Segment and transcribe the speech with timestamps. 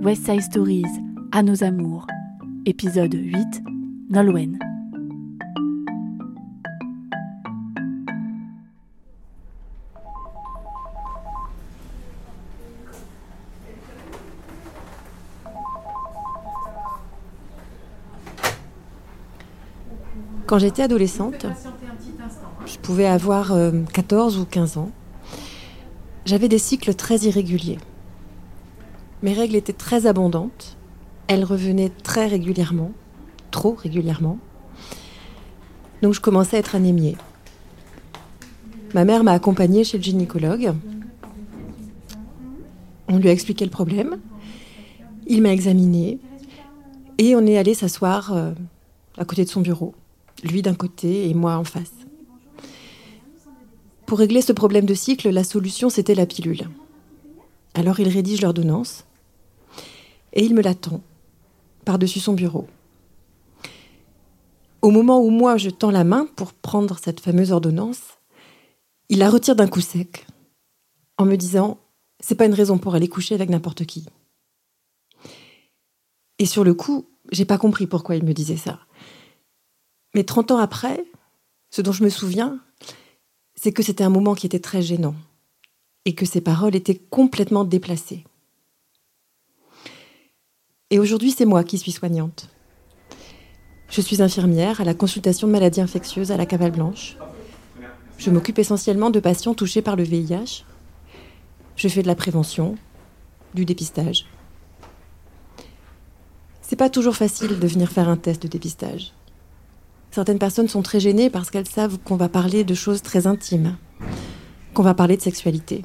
[0.00, 0.84] West Side Stories,
[1.32, 2.06] À nos amours,
[2.66, 3.34] épisode 8,
[4.10, 4.58] Nolwenn.
[20.46, 21.44] Quand j'étais adolescente,
[22.66, 23.52] je pouvais avoir
[23.92, 24.90] 14 euh, ou 15 ans,
[26.24, 27.78] j'avais des cycles très irréguliers.
[29.22, 30.76] Mes règles étaient très abondantes,
[31.26, 32.92] elles revenaient très régulièrement,
[33.50, 34.38] trop régulièrement.
[36.02, 37.16] Donc je commençais à être anémiée.
[38.94, 40.72] Ma mère m'a accompagnée chez le gynécologue.
[43.08, 44.18] On lui a expliqué le problème.
[45.26, 46.20] Il m'a examinée
[47.18, 48.52] et on est allé s'asseoir euh,
[49.18, 49.94] à côté de son bureau,
[50.44, 51.92] lui d'un côté et moi en face.
[54.06, 56.68] Pour régler ce problème de cycle, la solution c'était la pilule.
[57.74, 59.04] Alors il rédige l'ordonnance
[60.32, 61.02] et il me l'attend
[61.84, 62.66] par-dessus son bureau.
[64.82, 68.18] Au moment où moi je tends la main pour prendre cette fameuse ordonnance,
[69.08, 70.26] il la retire d'un coup sec
[71.16, 71.78] en me disant
[72.20, 74.06] c'est pas une raison pour aller coucher avec n'importe qui.
[76.38, 78.80] Et sur le coup, j'ai pas compris pourquoi il me disait ça.
[80.14, 81.04] Mais 30 ans après,
[81.70, 82.60] ce dont je me souviens,
[83.54, 85.14] c'est que c'était un moment qui était très gênant
[86.04, 88.24] et que ses paroles étaient complètement déplacées.
[90.90, 92.48] Et aujourd'hui, c'est moi qui suis soignante.
[93.90, 97.18] Je suis infirmière à la consultation de maladies infectieuses à la Cavale Blanche.
[98.16, 100.64] Je m'occupe essentiellement de patients touchés par le VIH.
[101.76, 102.76] Je fais de la prévention,
[103.52, 104.24] du dépistage.
[106.62, 109.12] C'est pas toujours facile de venir faire un test de dépistage.
[110.10, 113.76] Certaines personnes sont très gênées parce qu'elles savent qu'on va parler de choses très intimes,
[114.72, 115.84] qu'on va parler de sexualité.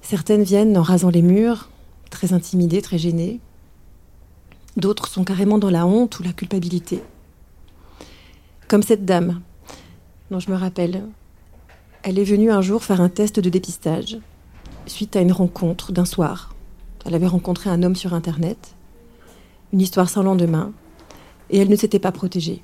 [0.00, 1.70] Certaines viennent en rasant les murs,
[2.16, 3.40] très intimidées, très gênées.
[4.78, 7.02] D'autres sont carrément dans la honte ou la culpabilité.
[8.68, 9.42] Comme cette dame,
[10.30, 11.04] dont je me rappelle.
[12.02, 14.16] Elle est venue un jour faire un test de dépistage,
[14.86, 16.54] suite à une rencontre d'un soir.
[17.04, 18.74] Elle avait rencontré un homme sur Internet,
[19.74, 20.72] une histoire sans lendemain,
[21.50, 22.62] et elle ne s'était pas protégée.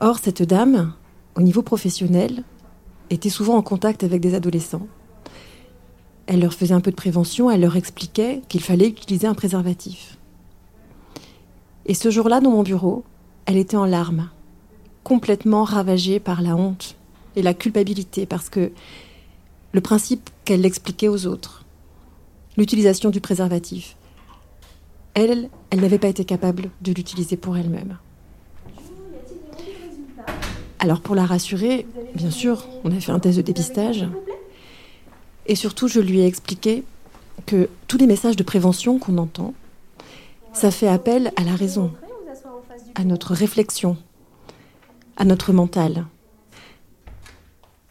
[0.00, 0.94] Or, cette dame,
[1.36, 2.42] au niveau professionnel,
[3.10, 4.88] était souvent en contact avec des adolescents.
[6.30, 10.18] Elle leur faisait un peu de prévention, elle leur expliquait qu'il fallait utiliser un préservatif.
[11.86, 13.02] Et ce jour-là, dans mon bureau,
[13.46, 14.28] elle était en larmes,
[15.04, 16.96] complètement ravagée par la honte
[17.34, 18.72] et la culpabilité, parce que
[19.72, 21.64] le principe qu'elle expliquait aux autres,
[22.58, 23.96] l'utilisation du préservatif,
[25.14, 27.96] elle, elle n'avait pas été capable de l'utiliser pour elle-même.
[30.78, 34.06] Alors pour la rassurer, bien sûr, on a fait un test de dépistage.
[35.48, 36.84] Et surtout, je lui ai expliqué
[37.46, 39.54] que tous les messages de prévention qu'on entend,
[40.52, 41.92] ça fait appel à la raison,
[42.94, 43.96] à notre réflexion,
[45.16, 46.06] à notre mental.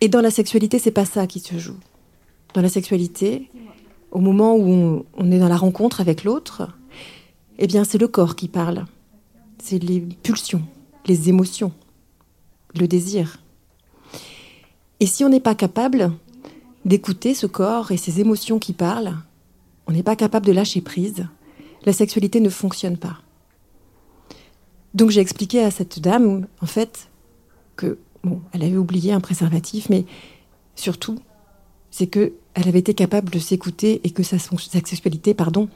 [0.01, 1.77] Et dans la sexualité, c'est pas ça qui se joue.
[2.53, 3.49] Dans la sexualité,
[4.11, 6.69] au moment où on est dans la rencontre avec l'autre,
[7.57, 8.85] eh bien, c'est le corps qui parle.
[9.57, 10.63] C'est les pulsions,
[11.07, 11.71] les émotions,
[12.75, 13.39] le désir.
[14.99, 16.11] Et si on n'est pas capable
[16.85, 19.15] d'écouter ce corps et ces émotions qui parlent,
[19.87, 21.27] on n'est pas capable de lâcher prise,
[21.85, 23.17] la sexualité ne fonctionne pas.
[24.93, 27.09] Donc j'ai expliqué à cette dame, en fait,
[27.75, 27.97] que,
[28.51, 30.05] elle avait oublié un préservatif, mais
[30.75, 31.19] surtout,
[31.91, 35.69] c'est que elle avait été capable de s'écouter et que sa, sa sexualité, pardon,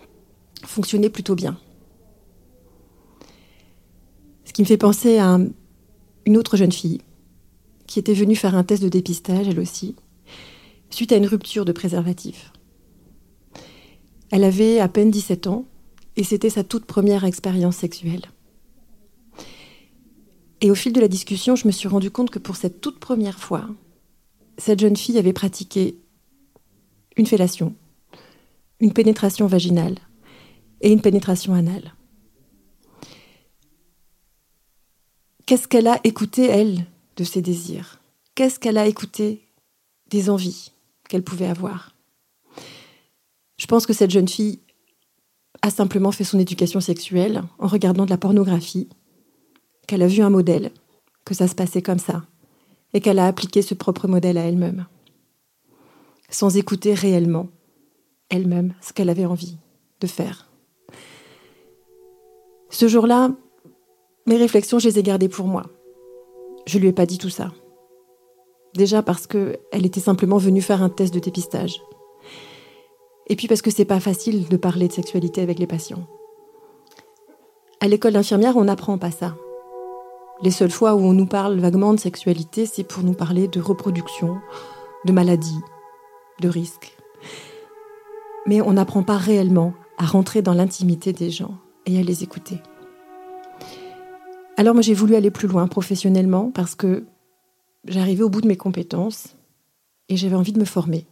[0.65, 1.57] fonctionnait plutôt bien.
[4.45, 5.39] Ce qui me fait penser à
[6.25, 7.01] une autre jeune fille
[7.87, 9.95] qui était venue faire un test de dépistage, elle aussi,
[10.91, 12.51] suite à une rupture de préservatif.
[14.29, 15.65] Elle avait à peine 17 ans
[16.15, 18.25] et c'était sa toute première expérience sexuelle.
[20.61, 22.99] Et au fil de la discussion, je me suis rendu compte que pour cette toute
[22.99, 23.67] première fois,
[24.57, 25.97] cette jeune fille avait pratiqué
[27.17, 27.73] une fellation,
[28.79, 29.97] une pénétration vaginale
[30.81, 31.95] et une pénétration anale.
[35.45, 36.85] Qu'est-ce qu'elle a écouté, elle,
[37.17, 37.99] de ses désirs?
[38.35, 39.47] Qu'est-ce qu'elle a écouté
[40.09, 40.71] des envies?
[41.11, 41.93] Qu'elle pouvait avoir
[43.57, 44.61] Je pense que cette jeune fille
[45.61, 48.87] a simplement fait son éducation sexuelle en regardant de la pornographie,
[49.87, 50.71] qu'elle a vu un modèle,
[51.25, 52.23] que ça se passait comme ça,
[52.93, 54.85] et qu'elle a appliqué ce propre modèle à elle-même,
[56.29, 57.49] sans écouter réellement
[58.29, 59.57] elle-même ce qu'elle avait envie
[59.99, 60.49] de faire.
[62.69, 63.31] Ce jour-là,
[64.25, 65.65] mes réflexions, je les ai gardées pour moi.
[66.65, 67.51] Je lui ai pas dit tout ça.
[68.75, 71.81] Déjà parce que elle était simplement venue faire un test de dépistage.
[73.27, 76.05] Et puis parce que c'est pas facile de parler de sexualité avec les patients.
[77.79, 79.35] À l'école d'infirmière, on n'apprend pas ça.
[80.43, 83.59] Les seules fois où on nous parle vaguement de sexualité, c'est pour nous parler de
[83.59, 84.37] reproduction,
[85.05, 85.59] de maladie,
[86.41, 86.95] de risques.
[88.47, 92.57] Mais on n'apprend pas réellement à rentrer dans l'intimité des gens et à les écouter.
[94.57, 97.05] Alors moi j'ai voulu aller plus loin professionnellement parce que
[97.85, 99.35] j'arrivais au bout de mes compétences
[100.09, 101.05] et j'avais envie de me former.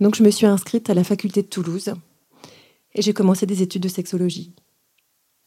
[0.00, 1.94] Donc je me suis inscrite à la faculté de Toulouse
[2.94, 4.52] et j'ai commencé des études de sexologie.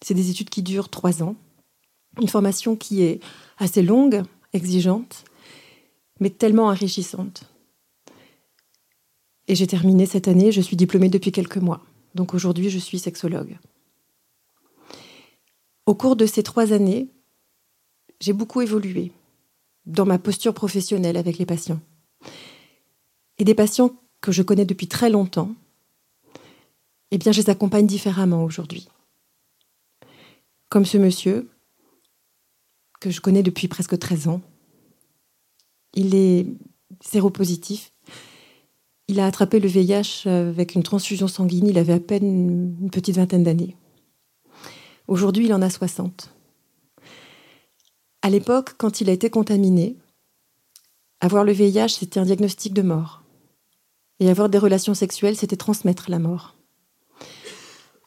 [0.03, 1.35] C'est des études qui durent trois ans,
[2.21, 3.19] une formation qui est
[3.57, 4.23] assez longue,
[4.53, 5.25] exigeante,
[6.19, 7.49] mais tellement enrichissante.
[9.47, 11.83] Et j'ai terminé cette année, je suis diplômée depuis quelques mois.
[12.15, 13.57] Donc aujourd'hui, je suis sexologue.
[15.85, 17.09] Au cours de ces trois années,
[18.21, 19.11] j'ai beaucoup évolué
[19.85, 21.81] dans ma posture professionnelle avec les patients.
[23.37, 23.91] Et des patients
[24.21, 25.53] que je connais depuis très longtemps,
[27.11, 28.87] eh bien, je les accompagne différemment aujourd'hui.
[30.69, 31.49] Comme ce monsieur,
[33.03, 34.41] que je connais depuis presque 13 ans.
[35.93, 36.47] Il est
[37.01, 37.91] séropositif.
[39.09, 41.67] Il a attrapé le VIH avec une transfusion sanguine.
[41.67, 43.75] Il avait à peine une petite vingtaine d'années.
[45.07, 46.32] Aujourd'hui, il en a 60.
[48.25, 49.97] À l'époque, quand il a été contaminé,
[51.19, 53.21] avoir le VIH, c'était un diagnostic de mort.
[54.21, 56.55] Et avoir des relations sexuelles, c'était transmettre la mort.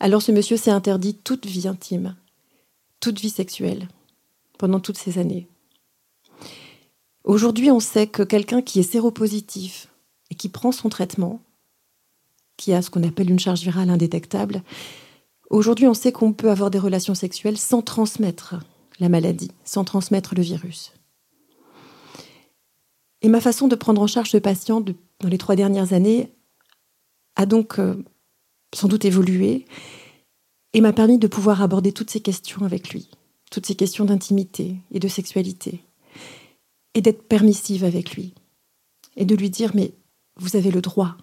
[0.00, 2.16] Alors ce monsieur s'est interdit toute vie intime,
[2.98, 3.88] toute vie sexuelle,
[4.56, 5.48] pendant toutes ces années.
[7.24, 9.88] Aujourd'hui, on sait que quelqu'un qui est séropositif
[10.30, 11.42] et qui prend son traitement,
[12.56, 14.62] qui a ce qu'on appelle une charge virale indétectable,
[15.50, 18.54] aujourd'hui, on sait qu'on peut avoir des relations sexuelles sans transmettre
[19.00, 20.92] la maladie, sans transmettre le virus.
[23.22, 26.32] Et ma façon de prendre en charge ce patient dans les trois dernières années
[27.34, 28.02] a donc euh,
[28.74, 29.66] sans doute évolué
[30.72, 33.08] et m'a permis de pouvoir aborder toutes ces questions avec lui,
[33.50, 35.80] toutes ces questions d'intimité et de sexualité,
[36.94, 38.34] et d'être permissive avec lui,
[39.16, 39.92] et de lui dire, mais
[40.36, 41.16] vous avez le droit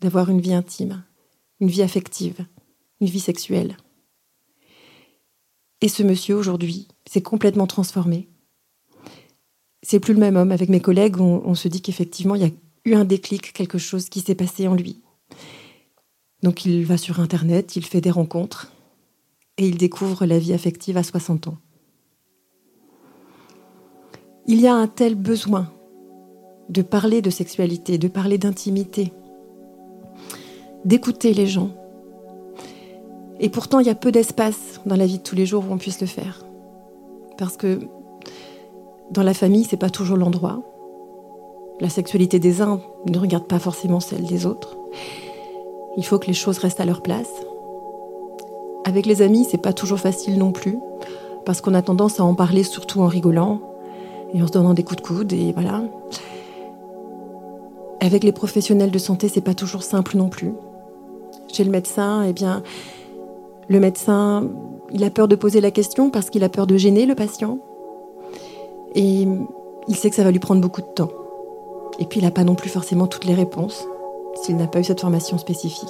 [0.00, 1.02] d'avoir une vie intime,
[1.60, 2.44] une vie affective,
[3.00, 3.76] une vie sexuelle.
[5.84, 8.26] Et ce monsieur, aujourd'hui, s'est complètement transformé.
[9.82, 10.50] C'est plus le même homme.
[10.50, 12.50] Avec mes collègues, on, se dit qu'effectivement, il y a
[12.86, 15.02] eu un déclic, quelque chose qui s'est passé en lui.
[16.42, 18.72] Donc il va sur Internet, il fait des rencontres
[19.58, 21.58] et il découvre la vie affective à 60 ans.
[24.46, 25.70] Il y a un tel besoin
[26.70, 29.12] de parler de sexualité, de parler d'intimité,
[30.86, 31.76] d'écouter les gens,
[33.44, 35.72] et pourtant, il y a peu d'espace dans la vie de tous les jours où
[35.74, 36.46] on puisse le faire.
[37.36, 37.78] Parce que
[39.10, 40.62] dans la famille, c'est pas toujours l'endroit.
[41.78, 44.78] La sexualité des uns ne regarde pas forcément celle des autres.
[45.98, 47.28] Il faut que les choses restent à leur place.
[48.86, 50.78] Avec les amis, c'est pas toujours facile non plus,
[51.44, 53.60] parce qu'on a tendance à en parler surtout en rigolant
[54.32, 55.82] et en se donnant des coups de coude et voilà.
[58.00, 60.54] Avec les professionnels de santé, c'est pas toujours simple non plus.
[61.52, 62.62] Chez le médecin, eh bien,
[63.68, 64.44] le médecin,
[64.92, 67.58] il a peur de poser la question parce qu'il a peur de gêner le patient.
[68.94, 69.26] Et
[69.88, 71.10] il sait que ça va lui prendre beaucoup de temps.
[71.98, 73.86] Et puis il n'a pas non plus forcément toutes les réponses
[74.42, 75.88] s'il n'a pas eu cette formation spécifique.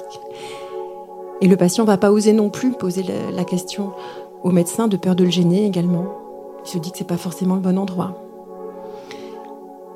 [1.41, 3.91] Et le patient va pas oser non plus poser la, question
[4.43, 6.05] au médecin de peur de le gêner également.
[6.65, 8.13] Il se dit que c'est pas forcément le bon endroit.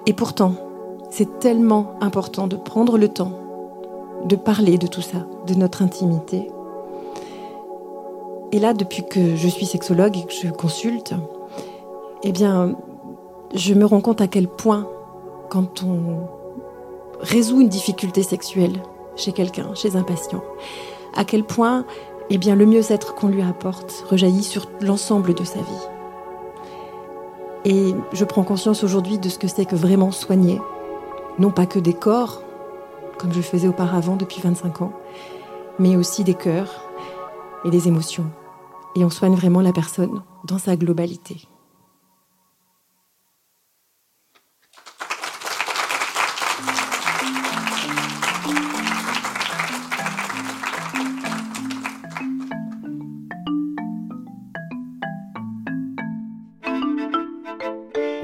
[0.05, 0.53] Et pourtant,
[1.09, 3.31] c'est tellement important de prendre le temps
[4.25, 6.49] de parler de tout ça, de notre intimité,
[8.51, 11.13] et là, depuis que je suis sexologue et que je consulte,
[12.23, 12.75] eh bien,
[13.53, 14.87] je me rends compte à quel point,
[15.49, 16.27] quand on
[17.19, 18.81] résout une difficulté sexuelle
[19.15, 20.43] chez quelqu'un, chez un patient,
[21.15, 21.85] à quel point,
[22.31, 25.87] eh bien, le mieux-être qu'on lui apporte rejaillit sur l'ensemble de sa vie.
[27.65, 30.59] Et je prends conscience aujourd'hui de ce que c'est que vraiment soigner,
[31.37, 32.41] non pas que des corps,
[33.19, 34.93] comme je faisais auparavant depuis 25 ans,
[35.77, 36.89] mais aussi des cœurs
[37.65, 38.25] et des émotions
[38.99, 41.37] et on soigne vraiment la personne dans sa globalité.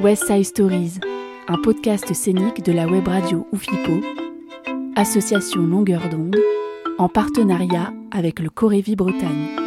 [0.01, 0.99] West Side Stories,
[1.47, 4.01] un podcast scénique de la web radio Oufipo,
[4.95, 6.37] association longueur d'onde,
[6.97, 9.64] en partenariat avec le Corévi Bretagne.